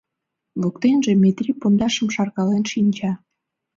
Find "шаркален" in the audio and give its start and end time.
2.15-2.63